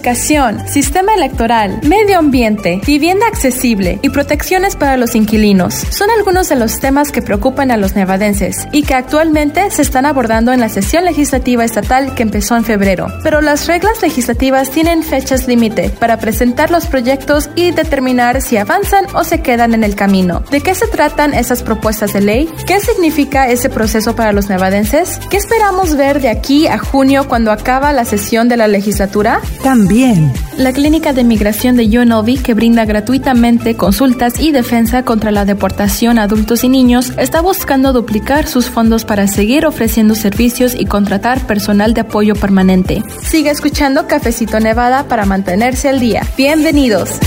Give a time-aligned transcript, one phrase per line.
[0.00, 6.56] educación, sistema electoral, medio ambiente, vivienda accesible y protecciones para los inquilinos son algunos de
[6.56, 10.70] los temas que preocupan a los nevadenses y que actualmente se están abordando en la
[10.70, 13.08] sesión legislativa estatal que empezó en febrero.
[13.22, 19.04] Pero las reglas legislativas tienen fechas límite para presentar los proyectos y determinar si avanzan
[19.12, 20.42] o se quedan en el camino.
[20.50, 22.48] ¿De qué se tratan esas propuestas de ley?
[22.66, 25.20] ¿Qué significa ese proceso para los nevadenses?
[25.28, 29.42] ¿Qué esperamos ver de aquí a junio cuando acaba la sesión de la legislatura?
[29.62, 29.89] También.
[30.56, 36.20] La Clínica de Migración de UNLV, que brinda gratuitamente consultas y defensa contra la deportación
[36.20, 41.44] a adultos y niños, está buscando duplicar sus fondos para seguir ofreciendo servicios y contratar
[41.44, 43.02] personal de apoyo permanente.
[43.20, 46.22] Sigue escuchando Cafecito Nevada para mantenerse al día.
[46.36, 47.18] Bienvenidos.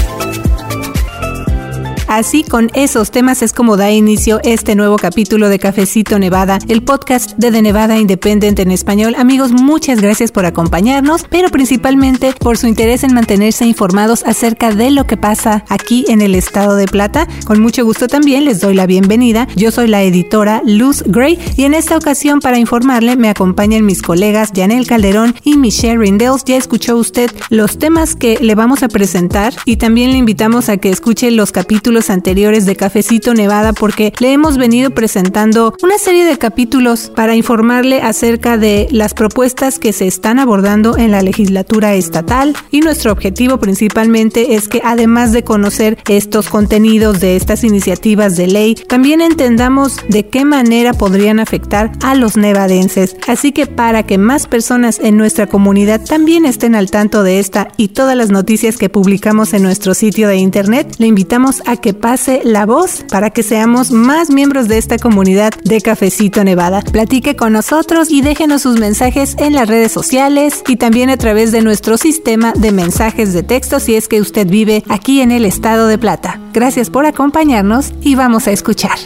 [2.15, 6.83] Así, con esos temas es como da inicio este nuevo capítulo de Cafecito Nevada, el
[6.83, 9.15] podcast de The Nevada Independent en español.
[9.17, 14.91] Amigos, muchas gracias por acompañarnos, pero principalmente por su interés en mantenerse informados acerca de
[14.91, 17.27] lo que pasa aquí en el estado de Plata.
[17.45, 19.47] Con mucho gusto también les doy la bienvenida.
[19.55, 24.03] Yo soy la editora Luz Gray y en esta ocasión para informarle me acompañan mis
[24.03, 26.43] colegas Janel Calderón y Michelle Rindels.
[26.45, 30.77] Ya escuchó usted los temas que le vamos a presentar y también le invitamos a
[30.77, 36.25] que escuche los capítulos anteriores de Cafecito Nevada porque le hemos venido presentando una serie
[36.25, 41.93] de capítulos para informarle acerca de las propuestas que se están abordando en la legislatura
[41.95, 48.35] estatal y nuestro objetivo principalmente es que además de conocer estos contenidos de estas iniciativas
[48.35, 53.15] de ley, también entendamos de qué manera podrían afectar a los nevadenses.
[53.27, 57.69] Así que para que más personas en nuestra comunidad también estén al tanto de esta
[57.77, 61.92] y todas las noticias que publicamos en nuestro sitio de internet, le invitamos a que
[61.93, 66.81] pase la voz para que seamos más miembros de esta comunidad de Cafecito Nevada.
[66.81, 71.51] Platique con nosotros y déjenos sus mensajes en las redes sociales y también a través
[71.51, 75.45] de nuestro sistema de mensajes de texto si es que usted vive aquí en el
[75.45, 76.39] estado de Plata.
[76.53, 78.97] Gracias por acompañarnos y vamos a escuchar.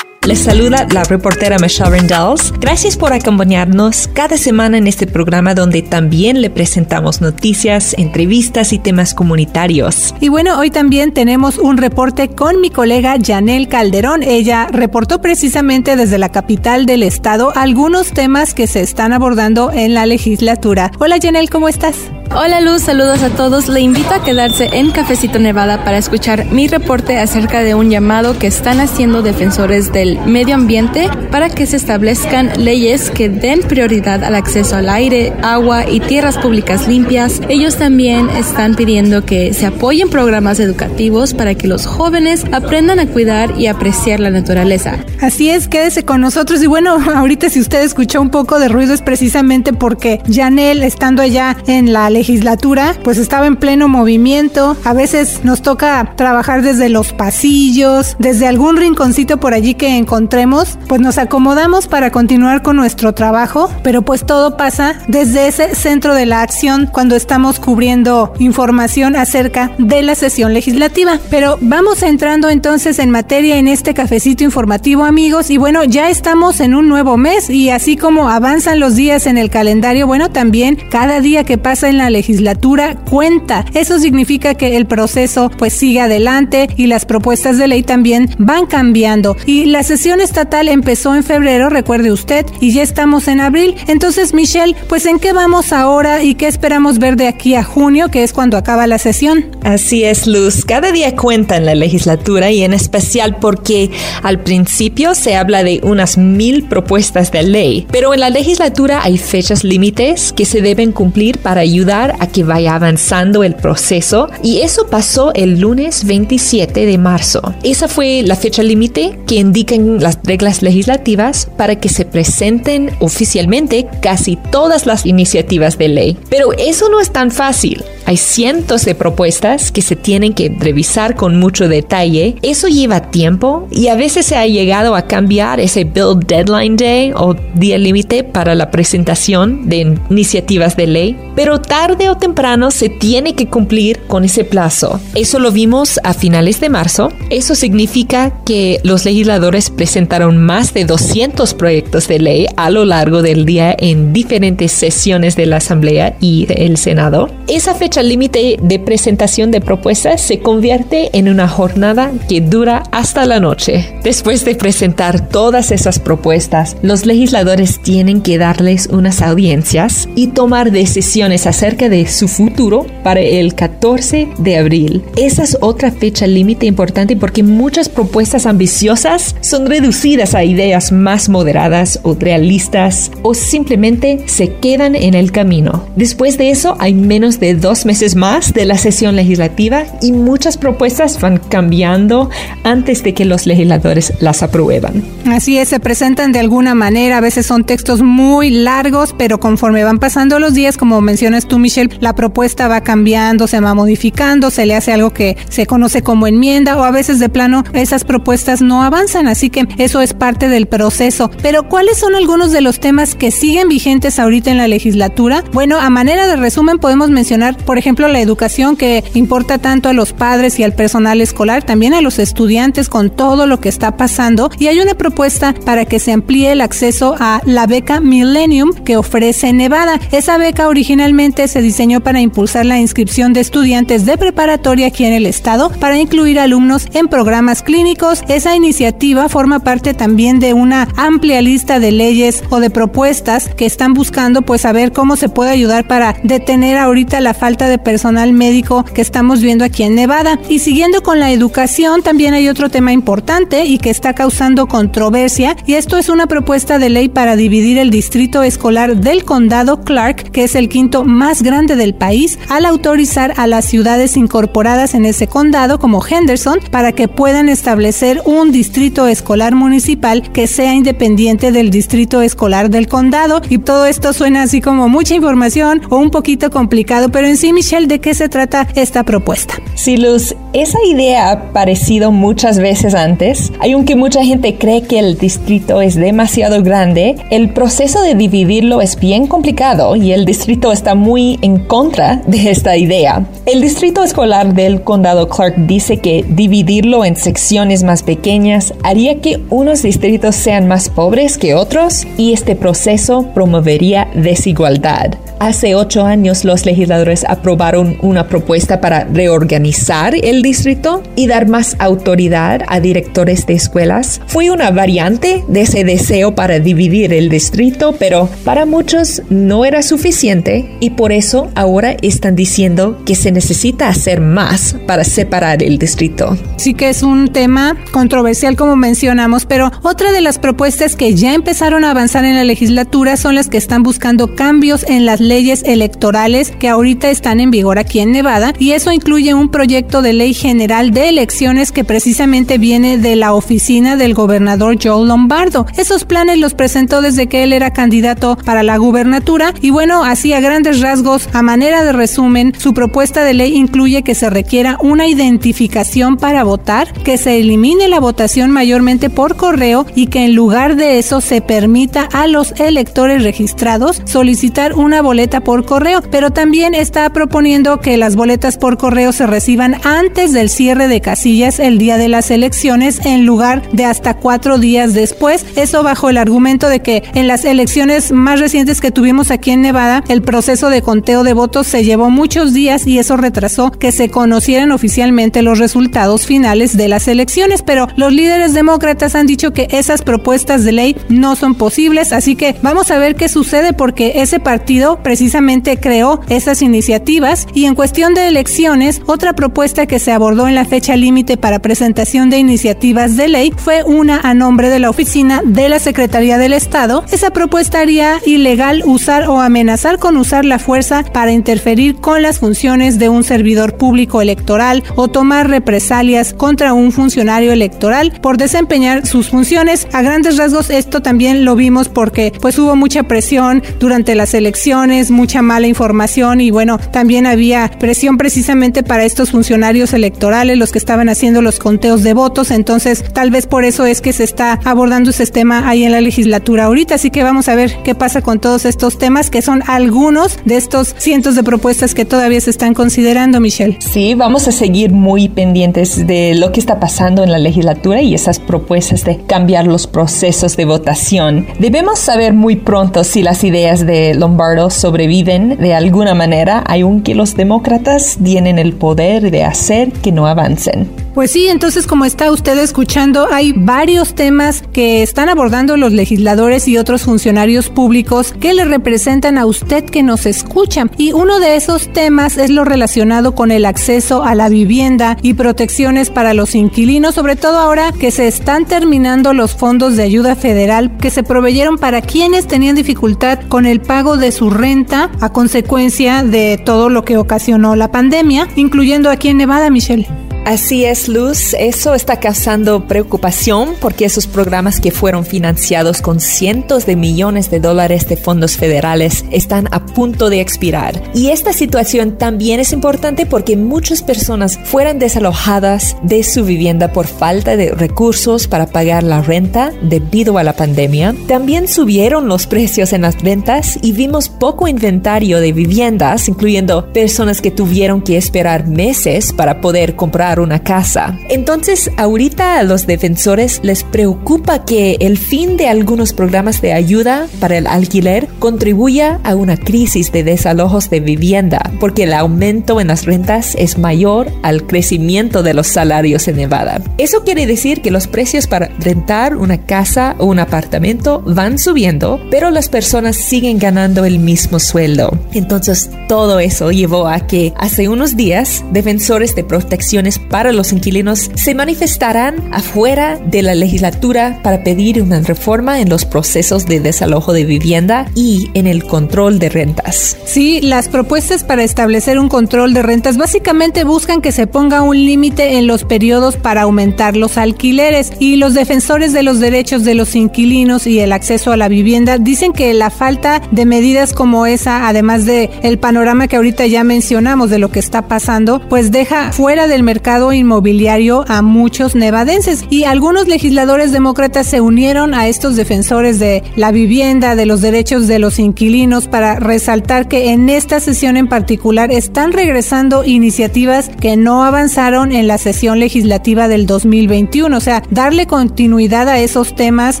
[0.26, 2.52] Les saluda la reportera Michelle Rendells.
[2.58, 8.80] Gracias por acompañarnos cada semana en este programa donde también le presentamos noticias, entrevistas y
[8.80, 10.16] temas comunitarios.
[10.20, 14.24] Y bueno, hoy también tenemos un reporte con mi colega Janel Calderón.
[14.24, 19.94] Ella reportó precisamente desde la capital del estado algunos temas que se están abordando en
[19.94, 20.90] la legislatura.
[20.98, 22.10] Hola Janel, ¿cómo estás?
[22.34, 23.68] Hola Luz, saludos a todos.
[23.68, 28.38] Le invito a quedarse en Cafecito Nevada para escuchar mi reporte acerca de un llamado
[28.38, 34.24] que están haciendo defensores del medio ambiente para que se establezcan leyes que den prioridad
[34.24, 37.40] al acceso al aire, agua y tierras públicas limpias.
[37.48, 43.06] Ellos también están pidiendo que se apoyen programas educativos para que los jóvenes aprendan a
[43.06, 44.98] cuidar y apreciar la naturaleza.
[45.20, 46.62] Así es, quédese con nosotros.
[46.62, 51.22] Y bueno, ahorita si usted escuchó un poco de ruido es precisamente porque Janel, estando
[51.22, 54.76] allá en la legislatura, pues estaba en pleno movimiento.
[54.84, 60.78] A veces nos toca trabajar desde los pasillos, desde algún rinconcito por allí que encontremos,
[60.88, 66.14] pues nos acomodamos para continuar con nuestro trabajo, pero pues todo pasa desde ese centro
[66.14, 71.18] de la acción cuando estamos cubriendo información acerca de la sesión legislativa.
[71.28, 76.60] Pero vamos entrando entonces en materia en este cafecito informativo amigos y bueno, ya estamos
[76.60, 80.78] en un nuevo mes y así como avanzan los días en el calendario, bueno, también
[80.90, 83.64] cada día que pasa en la legislatura cuenta.
[83.74, 88.66] Eso significa que el proceso pues sigue adelante y las propuestas de ley también van
[88.66, 89.36] cambiando.
[89.46, 93.74] Y la sesión estatal empezó en febrero, recuerde usted, y ya estamos en abril.
[93.86, 98.08] Entonces, Michelle, pues ¿en qué vamos ahora y qué esperamos ver de aquí a junio,
[98.08, 99.46] que es cuando acaba la sesión?
[99.62, 100.64] Así es, Luz.
[100.64, 103.90] Cada día cuenta en la legislatura y en especial porque
[104.22, 109.18] al principio se habla de unas mil propuestas de ley, pero en la legislatura hay
[109.18, 114.60] fechas límites que se deben cumplir para ayudar a que vaya avanzando el proceso y
[114.60, 117.54] eso pasó el lunes 27 de marzo.
[117.62, 123.86] Esa fue la fecha límite que indican las reglas legislativas para que se presenten oficialmente
[124.02, 126.18] casi todas las iniciativas de ley.
[126.28, 127.82] Pero eso no es tan fácil.
[128.04, 132.36] Hay cientos de propuestas que se tienen que revisar con mucho detalle.
[132.42, 137.12] Eso lleva tiempo y a veces se ha llegado a cambiar ese Bill Deadline Day
[137.16, 141.16] o día límite para la presentación de iniciativas de ley.
[141.34, 144.98] Pero tal tarde o temprano se tiene que cumplir con ese plazo.
[145.14, 147.12] Eso lo vimos a finales de marzo.
[147.30, 153.22] Eso significa que los legisladores presentaron más de 200 proyectos de ley a lo largo
[153.22, 157.28] del día en diferentes sesiones de la Asamblea y del Senado.
[157.46, 163.26] Esa fecha límite de presentación de propuestas se convierte en una jornada que dura hasta
[163.26, 163.94] la noche.
[164.02, 170.72] Después de presentar todas esas propuestas, los legisladores tienen que darles unas audiencias y tomar
[170.72, 175.04] decisiones acerca de su futuro para el 14 de abril.
[175.16, 181.28] Esa es otra fecha límite importante porque muchas propuestas ambiciosas son reducidas a ideas más
[181.28, 185.84] moderadas o realistas o simplemente se quedan en el camino.
[185.96, 190.56] Después de eso hay menos de dos meses más de la sesión legislativa y muchas
[190.56, 192.30] propuestas van cambiando
[192.64, 195.04] antes de que los legisladores las aprueban.
[195.26, 199.84] Así es, se presentan de alguna manera, a veces son textos muy largos, pero conforme
[199.84, 204.50] van pasando los días, como mencionas tú, Michelle, la propuesta va cambiando, se va modificando,
[204.50, 208.04] se le hace algo que se conoce como enmienda o a veces de plano esas
[208.04, 211.28] propuestas no avanzan, así que eso es parte del proceso.
[211.42, 215.42] Pero ¿cuáles son algunos de los temas que siguen vigentes ahorita en la legislatura?
[215.52, 219.92] Bueno, a manera de resumen podemos mencionar, por ejemplo, la educación que importa tanto a
[219.92, 223.96] los padres y al personal escolar, también a los estudiantes con todo lo que está
[223.96, 228.72] pasando y hay una propuesta para que se amplíe el acceso a la beca Millennium
[228.84, 229.98] que ofrece Nevada.
[230.12, 235.12] Esa beca originalmente se diseñó para impulsar la inscripción de estudiantes de preparatoria aquí en
[235.12, 238.22] el estado para incluir alumnos en programas clínicos.
[238.28, 243.66] Esa iniciativa forma parte también de una amplia lista de leyes o de propuestas que
[243.66, 248.32] están buscando pues saber cómo se puede ayudar para detener ahorita la falta de personal
[248.32, 250.38] médico que estamos viendo aquí en Nevada.
[250.48, 255.56] Y siguiendo con la educación, también hay otro tema importante y que está causando controversia
[255.66, 260.30] y esto es una propuesta de ley para dividir el distrito escolar del condado Clark,
[260.30, 265.04] que es el quinto más grande del país, al autorizar a las ciudades incorporadas en
[265.04, 271.52] ese condado como Henderson para que puedan establecer un distrito escolar municipal que sea independiente
[271.52, 276.10] del distrito escolar del condado y todo esto suena así como mucha información o un
[276.10, 279.54] poquito complicado, pero en sí Michelle, ¿de qué se trata esta propuesta?
[279.74, 285.18] Sí, Luz, esa idea ha aparecido muchas veces antes, aunque mucha gente cree que el
[285.18, 290.94] distrito es demasiado grande, el proceso de dividirlo es bien complicado y el distrito está
[290.94, 293.26] muy en contra de esta idea.
[293.44, 299.42] El distrito escolar del condado Clark dice que dividirlo en secciones más pequeñas haría que
[299.50, 305.16] unos distritos sean más pobres que otros y este proceso promovería desigualdad.
[305.38, 311.76] Hace ocho años los legisladores aprobaron una propuesta para reorganizar el distrito y dar más
[311.78, 314.22] autoridad a directores de escuelas.
[314.28, 319.82] Fue una variante de ese deseo para dividir el distrito, pero para muchos no era
[319.82, 325.76] suficiente y por eso ahora están diciendo que se necesita hacer más para separar el
[325.76, 326.38] distrito.
[326.56, 331.34] Sí que es un tema controversial como mencionamos, pero otra de las propuestas que ya
[331.34, 335.62] empezaron a avanzar en la legislatura son las que están buscando cambios en las leyes
[335.64, 340.12] electorales que ahorita están en vigor aquí en Nevada y eso incluye un proyecto de
[340.12, 345.66] ley general de elecciones que precisamente viene de la oficina del gobernador Joe Lombardo.
[345.76, 350.32] Esos planes los presentó desde que él era candidato para la gubernatura y bueno, así
[350.32, 354.78] a grandes rasgos, a manera de resumen, su propuesta de ley incluye que se requiera
[354.80, 360.34] una identificación para votar, que se elimine la votación mayormente por correo y que en
[360.34, 366.30] lugar de eso se permita a los electores registrados solicitar una boleta por correo, pero
[366.30, 371.58] también está proponiendo que las boletas por correo se reciban antes del cierre de casillas
[371.58, 375.46] el día de las elecciones en lugar de hasta cuatro días después.
[375.56, 379.62] Eso bajo el argumento de que en las elecciones más recientes que tuvimos aquí en
[379.62, 383.92] Nevada, el proceso de conteo de votos se llevó muchos días y eso retrasó que
[383.92, 389.54] se conocieran oficialmente los resultados finales de las elecciones, pero los líderes demócratas han dicho
[389.54, 393.72] que esas propuestas de ley no son posibles, así que vamos a ver qué sucede
[393.72, 400.00] porque ese partido precisamente creó esas iniciativas y en cuestión de elecciones, otra propuesta que
[400.00, 404.34] se abordó en la fecha límite para presentación de iniciativas de ley fue una a
[404.34, 407.04] nombre de la oficina de la Secretaría del Estado.
[407.12, 412.40] Esa propuesta haría ilegal usar o amenazar con usar la fuerza para interferir con las
[412.40, 419.06] funciones de un servidor público electoral o tomar represalias contra un funcionario electoral por desempeñar
[419.06, 419.86] sus funciones.
[419.92, 424.95] A grandes rasgos esto también lo vimos porque pues hubo mucha presión durante las elecciones
[425.10, 430.78] mucha mala información y bueno, también había presión precisamente para estos funcionarios electorales, los que
[430.78, 434.60] estaban haciendo los conteos de votos, entonces tal vez por eso es que se está
[434.64, 438.22] abordando ese tema ahí en la legislatura ahorita, así que vamos a ver qué pasa
[438.22, 442.50] con todos estos temas que son algunos de estos cientos de propuestas que todavía se
[442.50, 443.78] están considerando, Michelle.
[443.80, 448.14] Sí, vamos a seguir muy pendientes de lo que está pasando en la legislatura y
[448.14, 451.46] esas propuestas de cambiar los procesos de votación.
[451.58, 457.34] Debemos saber muy pronto si las ideas de Lombardo sobreviven de alguna manera, aunque los
[457.34, 461.05] demócratas tienen el poder de hacer que no avancen.
[461.16, 466.68] Pues sí, entonces como está usted escuchando, hay varios temas que están abordando los legisladores
[466.68, 470.84] y otros funcionarios públicos que le representan a usted que nos escucha.
[470.98, 475.32] Y uno de esos temas es lo relacionado con el acceso a la vivienda y
[475.32, 480.36] protecciones para los inquilinos, sobre todo ahora que se están terminando los fondos de ayuda
[480.36, 485.32] federal que se proveyeron para quienes tenían dificultad con el pago de su renta a
[485.32, 490.25] consecuencia de todo lo que ocasionó la pandemia, incluyendo aquí en Nevada, Michelle.
[490.46, 491.54] Así es, Luz.
[491.58, 497.58] Eso está causando preocupación porque esos programas que fueron financiados con cientos de millones de
[497.58, 501.02] dólares de fondos federales están a punto de expirar.
[501.14, 507.08] Y esta situación también es importante porque muchas personas fueron desalojadas de su vivienda por
[507.08, 511.12] falta de recursos para pagar la renta debido a la pandemia.
[511.26, 517.40] También subieron los precios en las ventas y vimos poco inventario de viviendas, incluyendo personas
[517.40, 521.18] que tuvieron que esperar meses para poder comprar una casa.
[521.28, 527.26] Entonces, ahorita a los defensores les preocupa que el fin de algunos programas de ayuda
[527.40, 532.88] para el alquiler contribuya a una crisis de desalojos de vivienda, porque el aumento en
[532.88, 536.80] las rentas es mayor al crecimiento de los salarios en Nevada.
[536.98, 542.20] Eso quiere decir que los precios para rentar una casa o un apartamento van subiendo,
[542.30, 545.18] pero las personas siguen ganando el mismo sueldo.
[545.32, 551.30] Entonces, todo eso llevó a que hace unos días defensores de protecciones para los inquilinos
[551.34, 557.32] se manifestarán afuera de la legislatura para pedir una reforma en los procesos de desalojo
[557.32, 560.16] de vivienda y en el control de rentas.
[560.24, 564.96] Sí, las propuestas para establecer un control de rentas básicamente buscan que se ponga un
[564.96, 569.94] límite en los periodos para aumentar los alquileres y los defensores de los derechos de
[569.94, 574.46] los inquilinos y el acceso a la vivienda dicen que la falta de medidas como
[574.46, 578.90] esa, además de el panorama que ahorita ya mencionamos de lo que está pasando, pues
[578.90, 585.28] deja fuera del mercado inmobiliario a muchos nevadenses y algunos legisladores demócratas se unieron a
[585.28, 590.48] estos defensores de la vivienda, de los derechos de los inquilinos para resaltar que en
[590.48, 596.66] esta sesión en particular están regresando iniciativas que no avanzaron en la sesión legislativa del
[596.66, 600.00] 2021, o sea, darle continuidad a esos temas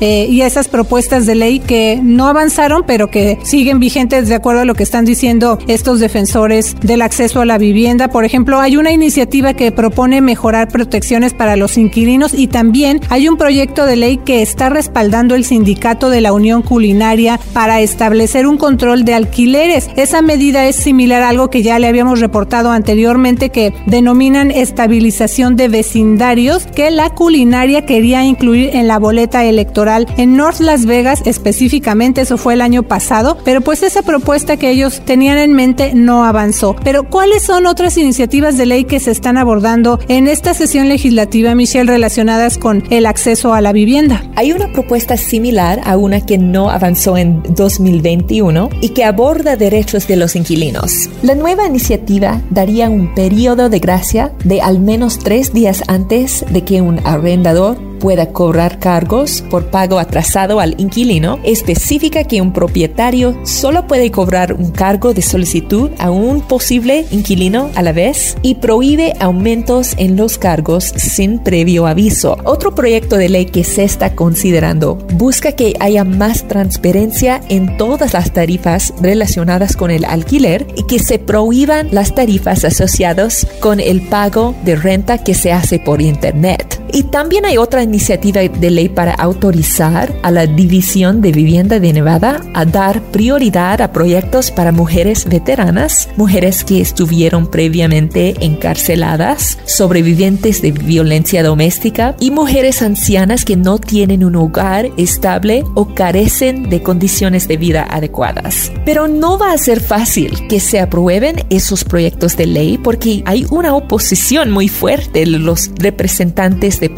[0.00, 4.34] eh, y a esas propuestas de ley que no avanzaron pero que siguen vigentes de
[4.34, 8.08] acuerdo a lo que están diciendo estos defensores del acceso a la vivienda.
[8.08, 13.28] Por ejemplo, hay una iniciativa que propone mejorar protecciones para los inquilinos y también hay
[13.28, 18.48] un proyecto de ley que está respaldando el sindicato de la Unión Culinaria para establecer
[18.48, 19.88] un control de alquileres.
[19.94, 25.54] Esa medida es similar a algo que ya le habíamos reportado anteriormente que denominan estabilización
[25.54, 31.22] de vecindarios que la culinaria quería incluir en la boleta electoral en North Las Vegas
[31.26, 35.92] específicamente, eso fue el año pasado, pero pues esa propuesta que ellos tenían en mente
[35.94, 36.74] no avanzó.
[36.82, 39.75] Pero ¿cuáles son otras iniciativas de ley que se están abordando
[40.08, 44.24] en esta sesión legislativa, Michelle, relacionadas con el acceso a la vivienda.
[44.34, 50.08] Hay una propuesta similar a una que no avanzó en 2021 y que aborda derechos
[50.08, 51.10] de los inquilinos.
[51.22, 56.62] La nueva iniciativa daría un periodo de gracia de al menos tres días antes de
[56.62, 63.36] que un arrendador pueda cobrar cargos por pago atrasado al inquilino, especifica que un propietario
[63.44, 68.54] solo puede cobrar un cargo de solicitud a un posible inquilino a la vez y
[68.54, 72.38] prohíbe aumentos en los cargos sin previo aviso.
[72.44, 78.12] Otro proyecto de ley que se está considerando busca que haya más transparencia en todas
[78.12, 84.02] las tarifas relacionadas con el alquiler y que se prohíban las tarifas asociadas con el
[84.02, 86.80] pago de renta que se hace por Internet.
[86.92, 91.92] Y también hay otra iniciativa de ley para autorizar a la División de Vivienda de
[91.92, 100.62] Nevada a dar prioridad a proyectos para mujeres veteranas, mujeres que estuvieron previamente encarceladas, sobrevivientes
[100.62, 106.82] de violencia doméstica y mujeres ancianas que no tienen un hogar estable o carecen de
[106.82, 108.72] condiciones de vida adecuadas.
[108.84, 113.46] Pero no va a ser fácil que se aprueben esos proyectos de ley porque hay
[113.50, 116.94] una oposición muy fuerte de los representantes de de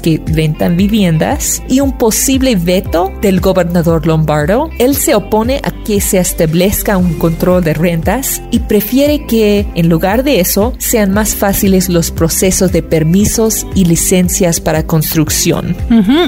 [0.00, 4.70] que rentan viviendas y un posible veto del gobernador Lombardo.
[4.78, 9.88] Él se opone a que se establezca un control de rentas y prefiere que en
[9.88, 15.76] lugar de eso sean más fáciles los procesos de permisos y licencias para construcción.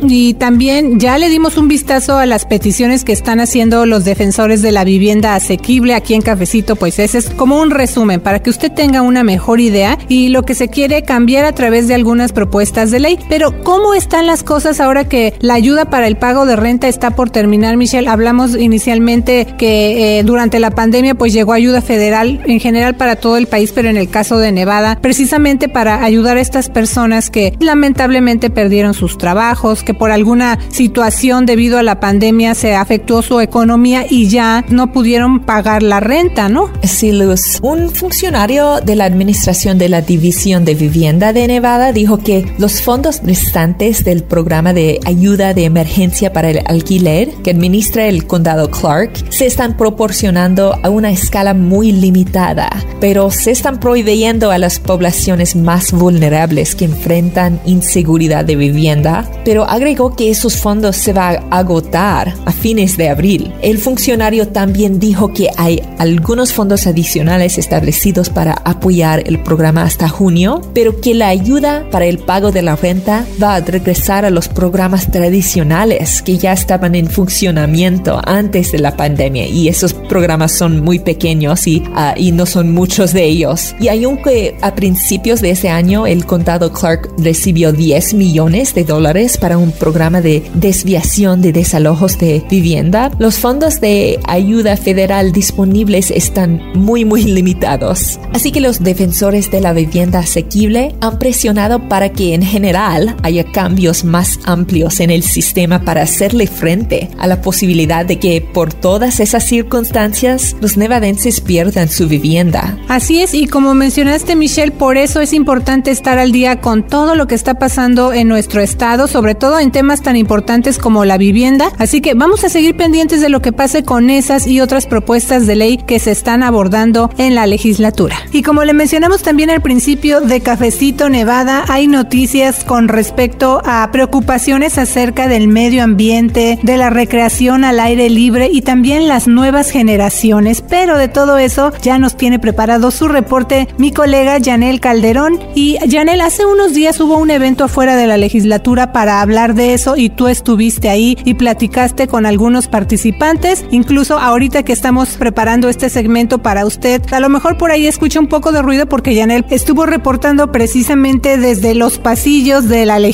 [0.08, 4.62] Y también ya le dimos un vistazo a las peticiones que están haciendo los defensores
[4.62, 8.50] de la vivienda asequible aquí en Cafecito, pues ese es como un resumen para que
[8.50, 12.32] usted tenga una mejor idea y lo que se quiere cambiar a través de algunas
[12.32, 13.18] propuestas de ley.
[13.28, 17.10] Pero ¿cómo están las cosas ahora que la ayuda para el pago de renta está
[17.10, 18.08] por terminar, Michelle?
[18.08, 23.36] Hablamos inicialmente que eh, durante la pandemia pues llegó ayuda federal en general para todo
[23.36, 27.54] el país, pero en el caso de Nevada, precisamente para ayudar a estas personas que
[27.60, 33.40] lamentablemente perdieron sus trabajos, que por alguna situación debido a la pandemia se afectó su
[33.40, 36.70] economía y ya no pudieron pagar la renta, ¿no?
[36.82, 37.58] Sí, Luz.
[37.62, 42.82] Un funcionario de la Administración de la División de Vivienda de Nevada dijo que los
[42.82, 49.12] fondos del programa de ayuda de emergencia para el alquiler que administra el condado Clark
[49.30, 52.68] se están proporcionando a una escala muy limitada,
[53.00, 59.64] pero se están proveyendo a las poblaciones más vulnerables que enfrentan inseguridad de vivienda, pero
[59.64, 63.52] agregó que esos fondos se van a agotar a fines de abril.
[63.62, 70.08] El funcionario también dijo que hay algunos fondos adicionales establecidos para apoyar el programa hasta
[70.08, 74.30] junio, pero que la ayuda para el pago de la renta va a regresar a
[74.30, 80.52] los programas tradicionales que ya estaban en funcionamiento antes de la pandemia y esos programas
[80.52, 83.74] son muy pequeños y, ah, y no son muchos de ellos.
[83.80, 89.38] Y aunque a principios de ese año el condado Clark recibió 10 millones de dólares
[89.38, 96.10] para un programa de desviación de desalojos de vivienda, los fondos de ayuda federal disponibles
[96.10, 98.18] están muy muy limitados.
[98.32, 103.44] Así que los defensores de la vivienda asequible han presionado para que en general haya
[103.44, 108.72] cambios más amplios en el sistema para hacerle frente a la posibilidad de que por
[108.72, 112.78] todas esas circunstancias los nevadenses pierdan su vivienda.
[112.88, 117.14] Así es, y como mencionaste Michelle, por eso es importante estar al día con todo
[117.14, 121.18] lo que está pasando en nuestro estado, sobre todo en temas tan importantes como la
[121.18, 121.70] vivienda.
[121.78, 125.46] Así que vamos a seguir pendientes de lo que pase con esas y otras propuestas
[125.46, 128.16] de ley que se están abordando en la legislatura.
[128.32, 133.17] Y como le mencionamos también al principio de Cafecito Nevada, hay noticias con respecto
[133.64, 139.26] a preocupaciones acerca del medio ambiente, de la recreación al aire libre y también las
[139.26, 140.62] nuevas generaciones.
[140.62, 145.40] Pero de todo eso ya nos tiene preparado su reporte mi colega Janel Calderón.
[145.56, 149.74] Y Janel, hace unos días hubo un evento afuera de la legislatura para hablar de
[149.74, 153.64] eso y tú estuviste ahí y platicaste con algunos participantes.
[153.72, 158.20] Incluso ahorita que estamos preparando este segmento para usted, a lo mejor por ahí escucha
[158.20, 163.07] un poco de ruido porque Janel estuvo reportando precisamente desde los pasillos de la legislatura,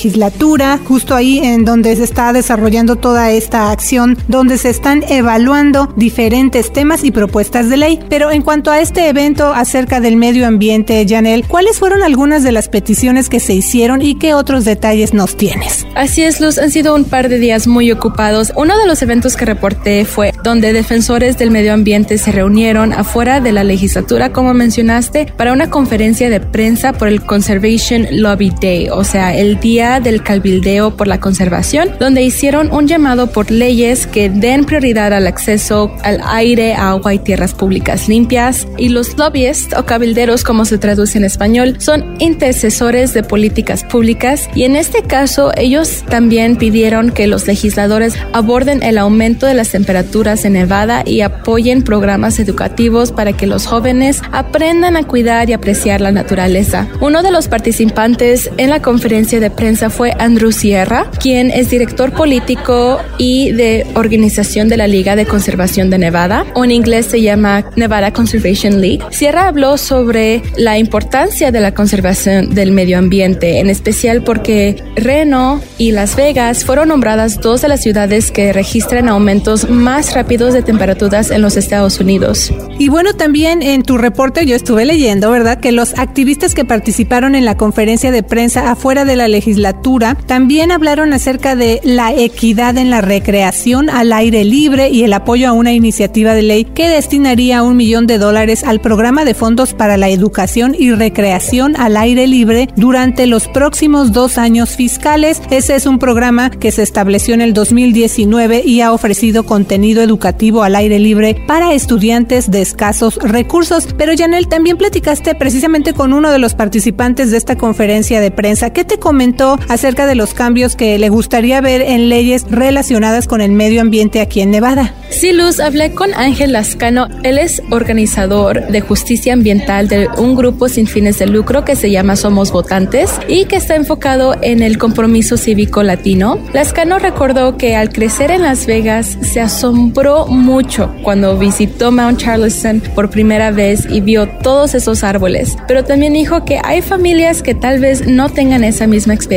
[0.87, 6.73] justo ahí en donde se está desarrollando toda esta acción, donde se están evaluando diferentes
[6.73, 8.01] temas y propuestas de ley.
[8.09, 12.53] Pero en cuanto a este evento acerca del medio ambiente, Janel, ¿cuáles fueron algunas de
[12.53, 15.87] las peticiones que se hicieron y qué otros detalles nos tienes?
[15.95, 18.53] Así es, Luz, han sido un par de días muy ocupados.
[18.57, 23.41] Uno de los eventos que reporté fue donde defensores del medio ambiente se reunieron afuera
[23.41, 28.89] de la legislatura, como mencionaste, para una conferencia de prensa por el Conservation Lobby Day,
[28.91, 34.07] o sea, el Día del Cabildeo por la Conservación, donde hicieron un llamado por leyes
[34.07, 38.66] que den prioridad al acceso al aire, agua y tierras públicas limpias.
[38.79, 44.49] Y los lobbyists o cabilderos, como se traduce en español, son intercesores de políticas públicas
[44.55, 49.68] y en este caso ellos también pidieron que los legisladores aborden el aumento de las
[49.68, 55.53] temperaturas en Nevada y apoyen programas educativos para que los jóvenes aprendan a cuidar y
[55.53, 56.88] apreciar la naturaleza.
[57.01, 62.13] Uno de los participantes en la conferencia de prensa fue Andrew Sierra, quien es director
[62.13, 67.21] político y de organización de la Liga de Conservación de Nevada, o en inglés se
[67.21, 69.01] llama Nevada Conservation League.
[69.11, 75.61] Sierra habló sobre la importancia de la conservación del medio ambiente, en especial porque Reno
[75.79, 80.63] y Las Vegas fueron nombradas dos de las ciudades que registran aumentos más rápidos de
[80.63, 82.53] temperaturas en los Estados Unidos.
[82.79, 87.35] Y bueno, también en tu reporte yo estuve leyendo, ¿verdad?, que los activistas que participaron
[87.35, 92.77] en la conferencia de prensa afuera de la legislatura también hablaron acerca de la equidad
[92.77, 96.88] en la recreación al aire libre y el apoyo a una iniciativa de ley que
[96.88, 101.97] destinaría un millón de dólares al programa de fondos para la educación y recreación al
[101.97, 105.40] aire libre durante los próximos dos años fiscales.
[105.51, 110.64] Ese es un programa que se estableció en el 2019 y ha ofrecido contenido educativo
[110.64, 113.87] al aire libre para estudiantes de escasos recursos.
[113.97, 118.71] Pero Janel, también platicaste precisamente con uno de los participantes de esta conferencia de prensa.
[118.71, 123.41] ¿Qué te comentó acerca de los cambios que le gustaría ver en leyes relacionadas con
[123.41, 124.95] el medio ambiente aquí en Nevada?
[125.11, 127.09] Sí, Luz, hablé con Ángel Lascano.
[127.23, 131.91] Él es organizador de justicia ambiental de un grupo sin fines de lucro que se
[131.91, 136.39] llama Somos Votantes y que está enfocado en el compromiso cívico latino.
[136.53, 142.83] Lascano recordó que al crecer en Las Vegas se asombró mucho cuando visitó Mount Charleston
[142.95, 147.55] por primera vez y vio todos esos árboles, pero también dijo que hay familias que
[147.55, 149.34] tal vez no tengan esa misma experiencia.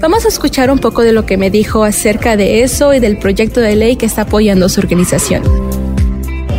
[0.00, 3.18] Vamos a escuchar un poco de lo que me dijo acerca de eso y del
[3.18, 5.42] proyecto de ley que está apoyando su organización.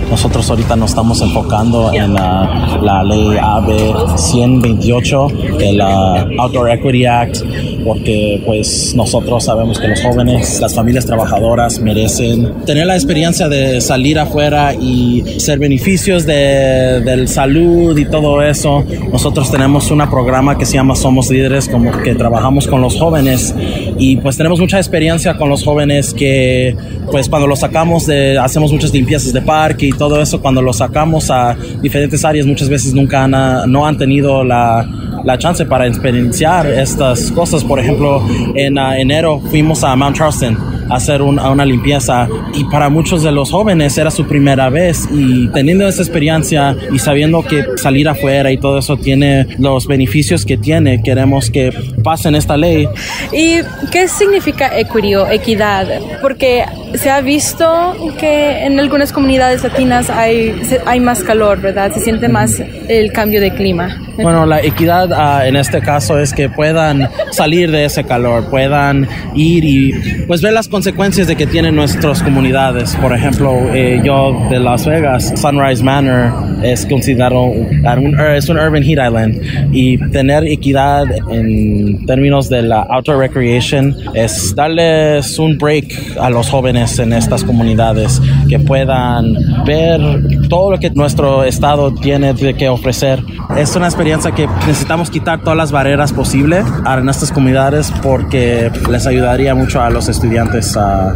[0.10, 5.28] Nosotros ahorita nos estamos enfocando en la ley AB 128,
[5.60, 7.38] el uh, Outdoor Equity Act,
[7.84, 13.82] porque pues nosotros sabemos que los jóvenes, las familias trabajadoras merecen tener la experiencia de
[13.82, 18.84] salir afuera y ser beneficios de, del salud y todo eso.
[19.12, 23.54] Nosotros tenemos un programa que se llama Somos Líderes, como que trabajamos con los jóvenes
[23.98, 26.76] y pues tenemos mucha experiencia con los jóvenes que
[27.12, 30.78] pues cuando los sacamos de, hacemos muchas limpiezas de parque y todo eso, cuando los
[30.78, 33.32] sacamos a diferentes áreas muchas veces nunca han,
[33.72, 34.88] no han tenido la,
[35.24, 37.64] la chance para experienciar estas cosas.
[37.64, 38.22] Por ejemplo,
[38.56, 43.52] en uh, enero fuimos a Mount Charleston hacer una limpieza y para muchos de los
[43.52, 48.58] jóvenes era su primera vez y teniendo esa experiencia y sabiendo que salir afuera y
[48.58, 51.72] todo eso tiene los beneficios que tiene, queremos que
[52.04, 52.88] pasen esta ley.
[53.32, 53.58] ¿Y
[53.92, 55.88] qué significa equity o equidad?
[56.22, 61.92] Porque se ha visto que en algunas comunidades latinas hay, hay más calor, ¿verdad?
[61.94, 64.02] Se siente más el cambio de clima.
[64.18, 69.08] Bueno, la equidad uh, en este caso es que puedan salir de ese calor, puedan
[69.34, 69.94] ir y
[70.28, 72.96] pues ver las consecuencias de que tienen nuestras comunidades.
[73.02, 76.32] Por ejemplo, eh, yo de Las Vegas, Sunrise Manor
[76.64, 79.42] es considerado un, es un urban heat island
[79.74, 86.50] y tener equidad en términos de la outdoor recreation es darles un break a los
[86.50, 90.00] jóvenes en estas comunidades que puedan ver
[90.48, 93.22] todo lo que nuestro estado tiene que ofrecer.
[93.58, 99.06] Es una experiencia que necesitamos quitar todas las barreras posibles en estas comunidades porque les
[99.06, 100.69] ayudaría mucho a los estudiantes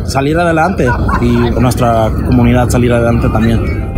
[0.06, 0.90] salir adelante
[1.22, 3.93] y nuestra comunidad salir adelante también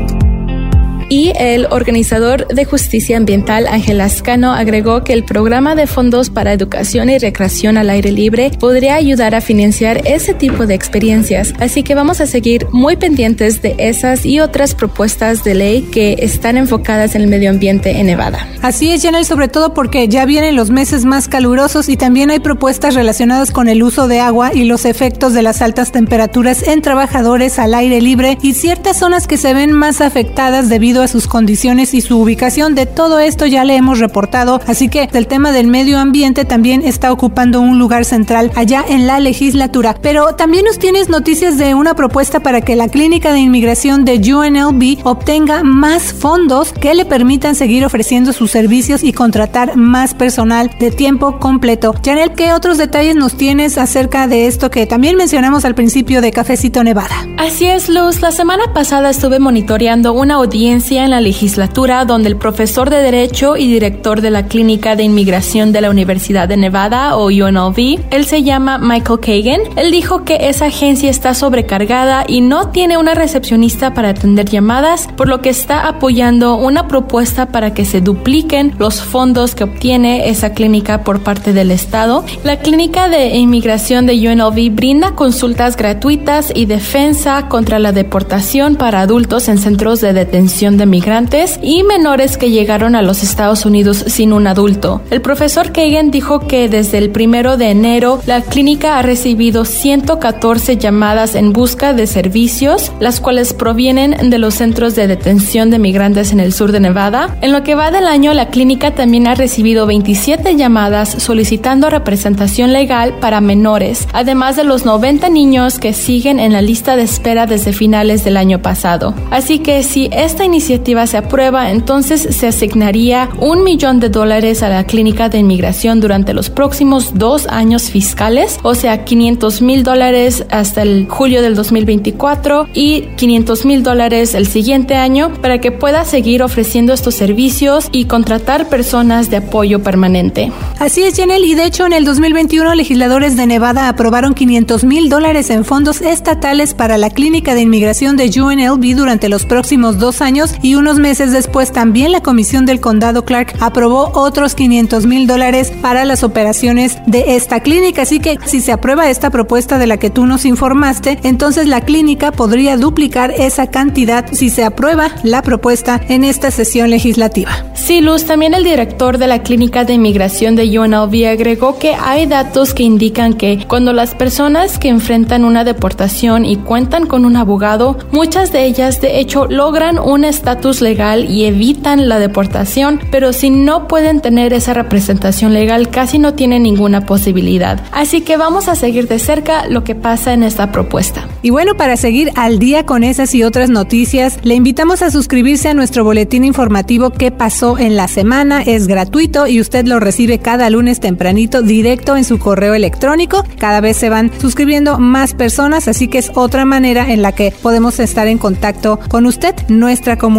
[1.09, 6.53] y el organizador de justicia ambiental Ángel Ascano agregó que el programa de fondos para
[6.53, 11.83] educación y recreación al aire libre podría ayudar a financiar ese tipo de experiencias, así
[11.83, 16.57] que vamos a seguir muy pendientes de esas y otras propuestas de ley que están
[16.57, 18.47] enfocadas en el medio ambiente en Nevada.
[18.61, 22.39] Así es, Janel, sobre todo porque ya vienen los meses más calurosos y también hay
[22.39, 26.81] propuestas relacionadas con el uso de agua y los efectos de las altas temperaturas en
[26.81, 31.27] trabajadores al aire libre y ciertas zonas que se ven más afectadas debido a sus
[31.27, 32.75] condiciones y su ubicación.
[32.75, 36.81] De todo esto ya le hemos reportado, así que el tema del medio ambiente también
[36.83, 39.95] está ocupando un lugar central allá en la legislatura.
[40.01, 44.17] Pero también nos tienes noticias de una propuesta para que la clínica de inmigración de
[44.17, 50.71] UNLV obtenga más fondos que le permitan seguir ofreciendo sus servicios y contratar más personal
[50.79, 51.93] de tiempo completo.
[52.03, 56.31] Janel, ¿qué otros detalles nos tienes acerca de esto que también mencionamos al principio de
[56.31, 57.15] Cafecito Nevada?
[57.37, 58.21] Así es, Luz.
[58.21, 63.57] La semana pasada estuve monitoreando una audiencia en la legislatura donde el profesor de Derecho
[63.57, 68.25] y director de la Clínica de Inmigración de la Universidad de Nevada o UNLV, él
[68.25, 73.15] se llama Michael Kagan, él dijo que esa agencia está sobrecargada y no tiene una
[73.15, 78.75] recepcionista para atender llamadas, por lo que está apoyando una propuesta para que se dupliquen
[78.77, 82.23] los fondos que obtiene esa clínica por parte del Estado.
[82.43, 89.01] La Clínica de Inmigración de UNLV brinda consultas gratuitas y defensa contra la deportación para
[89.01, 94.03] adultos en centros de detención de migrantes y menores que llegaron a los Estados Unidos
[94.07, 95.01] sin un adulto.
[95.09, 100.77] El profesor Kagan dijo que desde el primero de enero la clínica ha recibido 114
[100.77, 106.31] llamadas en busca de servicios, las cuales provienen de los centros de detención de migrantes
[106.31, 107.37] en el sur de Nevada.
[107.41, 112.73] En lo que va del año, la clínica también ha recibido 27 llamadas solicitando representación
[112.73, 117.45] legal para menores, además de los 90 niños que siguen en la lista de espera
[117.45, 119.13] desde finales del año pasado.
[119.31, 124.63] Así que si esta iniciativa iniciativa se aprueba, entonces se asignaría un millón de dólares
[124.63, 129.83] a la clínica de inmigración durante los próximos dos años fiscales, o sea, 500 mil
[129.83, 135.71] dólares hasta el julio del 2024 y 500 mil dólares el siguiente año para que
[135.71, 140.51] pueda seguir ofreciendo estos servicios y contratar personas de apoyo permanente.
[140.79, 145.09] Así es, Janel, y de hecho en el 2021 legisladores de Nevada aprobaron 500 mil
[145.09, 150.21] dólares en fondos estatales para la clínica de inmigración de UNLV durante los próximos dos
[150.21, 155.27] años y unos meses después también la Comisión del Condado Clark aprobó otros 500 mil
[155.27, 158.03] dólares para las operaciones de esta clínica.
[158.03, 161.81] Así que si se aprueba esta propuesta de la que tú nos informaste, entonces la
[161.81, 167.51] clínica podría duplicar esa cantidad si se aprueba la propuesta en esta sesión legislativa.
[167.73, 172.25] Sí, Luz, también el director de la clínica de inmigración de UNLV agregó que hay
[172.25, 177.35] datos que indican que cuando las personas que enfrentan una deportación y cuentan con un
[177.35, 183.33] abogado, muchas de ellas de hecho logran un estatus legal y evitan la deportación, pero
[183.33, 187.81] si no pueden tener esa representación legal casi no tienen ninguna posibilidad.
[187.91, 191.27] Así que vamos a seguir de cerca lo que pasa en esta propuesta.
[191.41, 195.69] Y bueno, para seguir al día con esas y otras noticias, le invitamos a suscribirse
[195.69, 198.61] a nuestro boletín informativo ¿Qué pasó en la semana?
[198.61, 203.43] Es gratuito y usted lo recibe cada lunes tempranito directo en su correo electrónico.
[203.57, 207.51] Cada vez se van suscribiendo más personas, así que es otra manera en la que
[207.63, 210.34] podemos estar en contacto con usted, nuestra comunidad.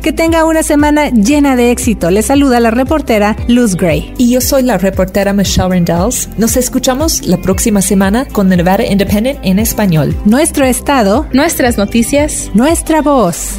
[0.00, 2.10] Que tenga una semana llena de éxito.
[2.10, 4.14] Le saluda la reportera Luz Gray.
[4.16, 6.28] Y yo soy la reportera Michelle Rendells.
[6.38, 10.14] Nos escuchamos la próxima semana con The Nevada Independent en español.
[10.24, 13.58] Nuestro estado, nuestras noticias, nuestra voz.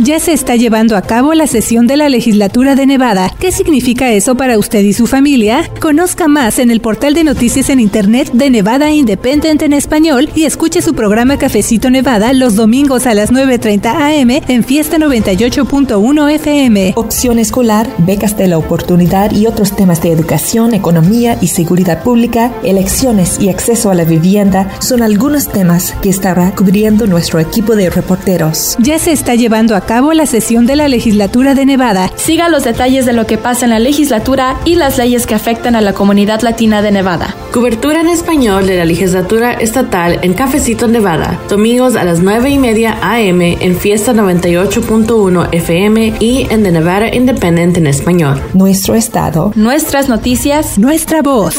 [0.00, 3.34] Ya se está llevando a cabo la sesión de la legislatura de Nevada.
[3.40, 5.68] ¿Qué significa eso para usted y su familia?
[5.80, 10.44] Conozca más en el portal de noticias en Internet de Nevada Independent en español y
[10.44, 13.86] escuche su programa Cafecito Nevada los domingos a las 9.30
[14.22, 16.92] am en Fiesta 98.1 FM.
[16.94, 22.52] Opción escolar, becas de la oportunidad y otros temas de educación, economía y seguridad pública,
[22.62, 27.90] elecciones y acceso a la vivienda son algunos temas que estará cubriendo nuestro equipo de
[27.90, 28.76] reporteros.
[28.78, 32.10] Ya se está llevando a cabo la sesión de la legislatura de Nevada.
[32.14, 35.74] Siga los detalles de lo que pasa en la legislatura y las leyes que afectan
[35.76, 37.34] a la comunidad latina de Nevada.
[37.54, 42.58] Cobertura en español de la legislatura estatal en Cafecito Nevada, domingos a las 9 y
[42.58, 48.42] media AM en Fiesta 98.1 FM y en The Nevada Independent en español.
[48.52, 51.56] Nuestro estado, nuestras noticias, nuestra voz.